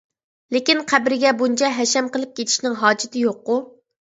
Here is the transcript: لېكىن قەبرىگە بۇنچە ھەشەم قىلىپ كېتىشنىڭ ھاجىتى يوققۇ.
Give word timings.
لېكىن 0.55 0.79
قەبرىگە 0.91 1.33
بۇنچە 1.41 1.69
ھەشەم 1.81 2.09
قىلىپ 2.17 2.33
كېتىشنىڭ 2.41 2.79
ھاجىتى 2.81 3.25
يوققۇ. 3.29 3.61